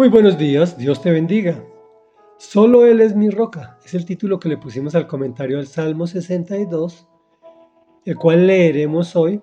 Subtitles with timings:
[0.00, 1.62] Muy buenos días, Dios te bendiga.
[2.38, 6.06] Solo Él es mi roca, es el título que le pusimos al comentario al Salmo
[6.06, 7.06] 62,
[8.06, 9.42] el cual leeremos hoy,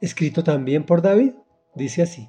[0.00, 1.34] escrito también por David.
[1.76, 2.28] Dice así,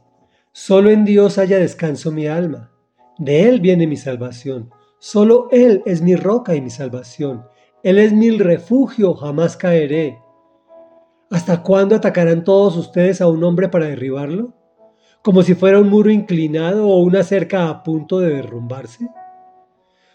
[0.52, 2.72] Solo en Dios haya descanso mi alma,
[3.18, 4.70] de Él viene mi salvación,
[5.00, 7.48] solo Él es mi roca y mi salvación,
[7.82, 10.20] Él es mi refugio, jamás caeré.
[11.32, 14.57] ¿Hasta cuándo atacarán todos ustedes a un hombre para derribarlo?
[15.28, 19.10] Como si fuera un muro inclinado o una cerca a punto de derrumbarse?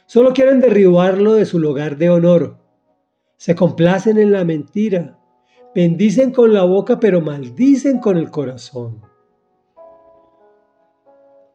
[0.06, 2.56] Solo quieren derribarlo de su lugar de honor.
[3.36, 5.18] Se complacen en la mentira.
[5.74, 9.02] Bendicen con la boca, pero maldicen con el corazón.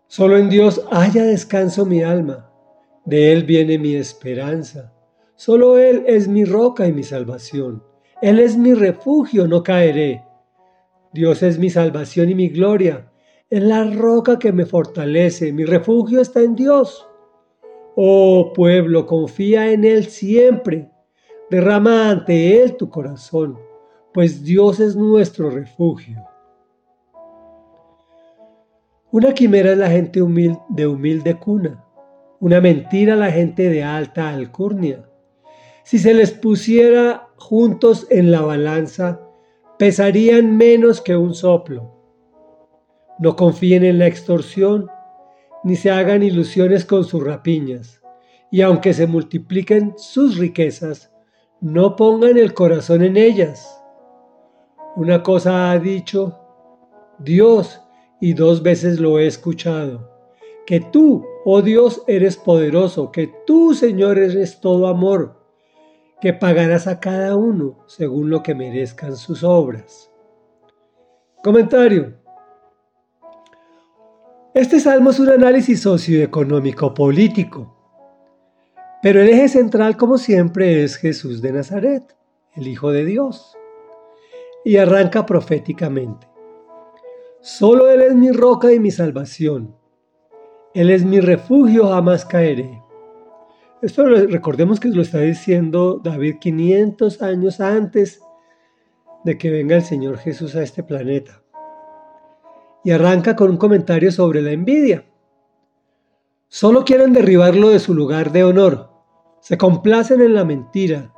[0.06, 2.52] Solo en Dios haya descanso mi alma.
[3.06, 4.94] De Él viene mi esperanza.
[5.36, 7.82] Solo Él es mi roca y mi salvación.
[8.22, 10.24] Él es mi refugio, no caeré.
[11.12, 13.10] Dios es mi salvación y mi gloria
[13.50, 17.08] es la roca que me fortalece, mi refugio está en Dios.
[17.96, 20.92] Oh pueblo, confía en Él siempre,
[21.50, 23.58] derrama ante Él tu corazón,
[24.14, 26.24] pues Dios es nuestro refugio.
[29.12, 30.20] Una quimera es la gente
[30.70, 31.86] de humilde cuna,
[32.42, 35.10] una mentira la gente de alta alcurnia.
[35.84, 39.22] Si se les pusiera juntos en la balanza,
[39.80, 41.97] pesarían menos que un soplo.
[43.20, 44.90] No confíen en la extorsión,
[45.64, 48.02] ni se hagan ilusiones con sus rapiñas,
[48.52, 51.12] y aunque se multipliquen sus riquezas,
[51.60, 53.82] no pongan el corazón en ellas.
[54.96, 56.40] Una cosa ha dicho
[57.20, 57.82] Dios,
[58.20, 60.12] y dos veces lo he escuchado,
[60.66, 65.38] que tú, oh Dios, eres poderoso, que tú, Señor, eres todo amor,
[66.22, 70.12] que pagarás a cada uno según lo que merezcan sus obras.
[71.44, 72.16] Comentario.
[74.58, 77.76] Este salmo es un análisis socioeconómico político,
[79.04, 82.18] pero el eje central, como siempre, es Jesús de Nazaret,
[82.56, 83.56] el Hijo de Dios,
[84.66, 86.28] y arranca proféticamente.
[87.40, 89.76] Solo Él es mi roca y mi salvación.
[90.74, 92.82] Él es mi refugio, jamás caeré.
[93.84, 98.22] Esto recordemos que lo está diciendo David 500 años antes
[99.24, 101.44] de que venga el Señor Jesús a este planeta
[102.88, 105.04] y arranca con un comentario sobre la envidia.
[106.48, 108.92] Solo quieren derribarlo de su lugar de honor.
[109.42, 111.12] Se complacen en la mentira.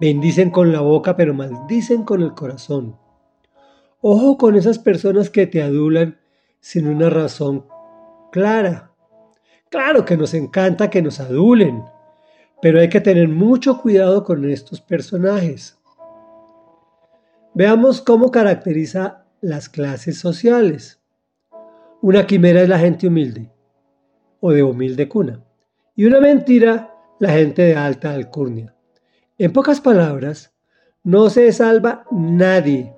[0.00, 2.96] Bendicen con la boca, pero maldicen con el corazón.
[4.00, 6.18] Ojo con esas personas que te adulan
[6.58, 7.66] sin una razón
[8.32, 8.94] clara.
[9.68, 11.84] Claro que nos encanta que nos adulen,
[12.62, 15.78] pero hay que tener mucho cuidado con estos personajes.
[17.52, 20.99] Veamos cómo caracteriza las clases sociales.
[22.02, 23.50] Una quimera es la gente humilde
[24.40, 25.44] o de humilde cuna.
[25.94, 28.74] Y una mentira, la gente de alta alcurnia.
[29.36, 30.54] En pocas palabras,
[31.04, 32.94] no se salva nadie.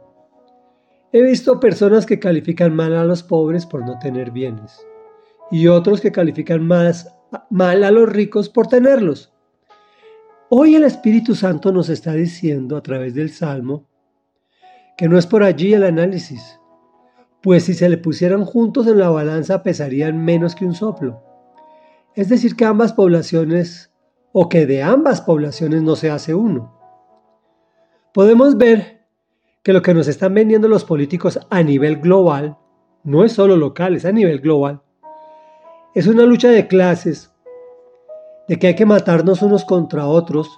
[1.12, 4.86] He visto personas que califican mal a los pobres por no tener bienes
[5.50, 7.14] y otros que califican más,
[7.50, 9.32] mal a los ricos por tenerlos.
[10.48, 13.88] Hoy el Espíritu Santo nos está diciendo a través del Salmo
[14.96, 16.58] que no es por allí el análisis,
[17.42, 21.22] pues si se le pusieran juntos en la balanza pesarían menos que un soplo.
[22.14, 23.91] Es decir, que ambas poblaciones,
[24.32, 26.78] o que de ambas poblaciones no se hace uno.
[28.14, 29.06] Podemos ver
[29.62, 32.58] que lo que nos están vendiendo los políticos a nivel global,
[33.04, 34.82] no es solo local, es a nivel global,
[35.94, 37.32] es una lucha de clases,
[38.48, 40.48] de que hay que matarnos unos contra otros,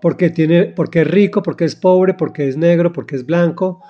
[0.00, 3.80] porque, tiene, porque es rico, porque es pobre, porque es negro, porque es blanco,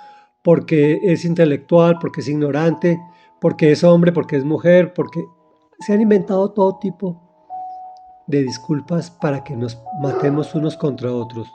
[0.44, 3.00] porque es intelectual, porque es ignorante,
[3.40, 5.24] porque es hombre, porque es mujer, porque
[5.80, 7.18] se han inventado todo tipo
[8.26, 11.50] de disculpas para que nos matemos unos contra otros.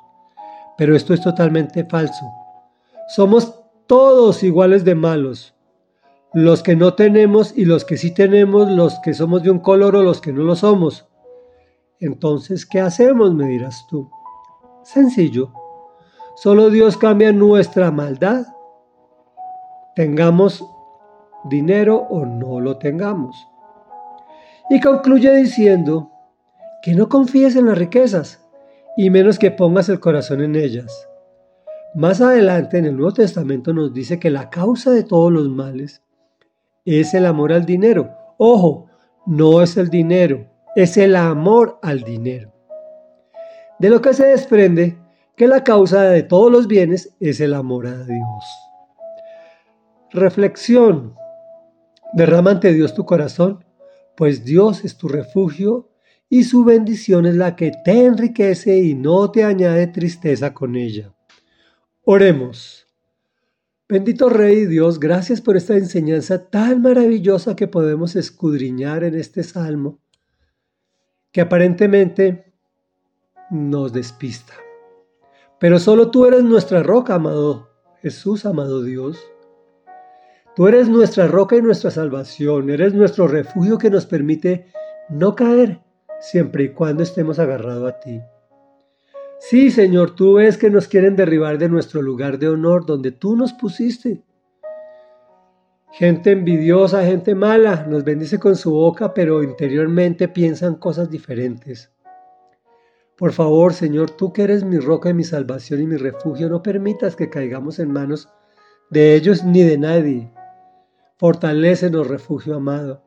[0.75, 2.25] Pero esto es totalmente falso.
[3.09, 5.55] Somos todos iguales de malos.
[6.33, 9.95] Los que no tenemos y los que sí tenemos, los que somos de un color
[9.95, 11.07] o los que no lo somos.
[11.99, 13.35] Entonces, ¿qué hacemos?
[13.35, 14.09] Me dirás tú.
[14.81, 15.53] Sencillo.
[16.35, 18.47] Solo Dios cambia nuestra maldad
[19.99, 20.65] tengamos
[21.49, 23.35] dinero o no lo tengamos.
[24.69, 26.09] Y concluye diciendo
[26.81, 28.47] que no confíes en las riquezas
[28.95, 31.05] y menos que pongas el corazón en ellas.
[31.95, 36.01] Más adelante en el Nuevo Testamento nos dice que la causa de todos los males
[36.85, 38.09] es el amor al dinero.
[38.37, 38.85] Ojo,
[39.25, 40.47] no es el dinero,
[40.77, 42.53] es el amor al dinero.
[43.79, 44.97] De lo que se desprende
[45.35, 48.68] que la causa de todos los bienes es el amor a Dios.
[50.11, 51.15] Reflexión.
[52.13, 53.63] Derrama ante Dios tu corazón,
[54.17, 55.89] pues Dios es tu refugio
[56.29, 61.13] y su bendición es la que te enriquece y no te añade tristeza con ella.
[62.03, 62.87] Oremos.
[63.87, 69.99] Bendito Rey Dios, gracias por esta enseñanza tan maravillosa que podemos escudriñar en este salmo,
[71.31, 72.53] que aparentemente
[73.49, 74.53] nos despista.
[75.59, 77.69] Pero solo tú eres nuestra roca, amado
[78.01, 79.19] Jesús, amado Dios.
[80.55, 84.67] Tú eres nuestra roca y nuestra salvación, eres nuestro refugio que nos permite
[85.09, 85.79] no caer
[86.19, 88.21] siempre y cuando estemos agarrados a ti.
[89.39, 93.37] Sí, Señor, tú ves que nos quieren derribar de nuestro lugar de honor donde tú
[93.37, 94.21] nos pusiste.
[95.91, 101.91] Gente envidiosa, gente mala, nos bendice con su boca, pero interiormente piensan cosas diferentes.
[103.17, 106.61] Por favor, Señor, tú que eres mi roca y mi salvación y mi refugio, no
[106.61, 108.29] permitas que caigamos en manos
[108.89, 110.31] de ellos ni de nadie.
[111.19, 113.03] Fortalécenos, refugio amado,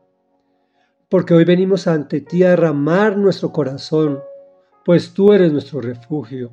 [1.09, 4.23] porque hoy venimos ante ti a derramar nuestro corazón
[4.85, 6.53] pues tú eres nuestro refugio.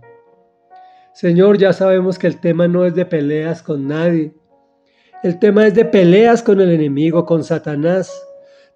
[1.14, 4.34] Señor, ya sabemos que el tema no es de peleas con nadie.
[5.24, 8.10] El tema es de peleas con el enemigo, con Satanás.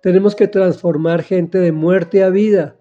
[0.02, 2.76] Tenemos que transformar gente de muerte a vida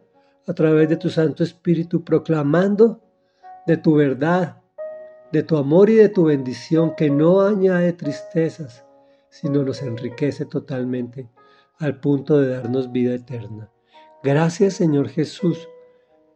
[0.48, 3.00] a través de tu Santo Espíritu, proclamando
[3.66, 4.60] de tu verdad,
[5.30, 8.84] de tu amor y de tu bendición que no añade tristezas,
[9.32, 11.26] sino nos enriquece totalmente
[11.78, 13.70] al punto de darnos vida eterna.
[14.22, 15.68] Gracias Señor Jesús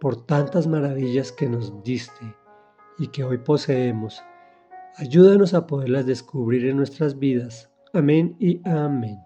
[0.01, 2.35] por tantas maravillas que nos diste
[2.99, 4.23] y que hoy poseemos.
[4.97, 7.71] Ayúdanos a poderlas descubrir en nuestras vidas.
[7.93, 9.26] Amén y amén.